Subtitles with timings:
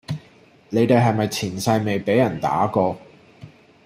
[0.69, 2.97] 你地係咪前世未比人打過?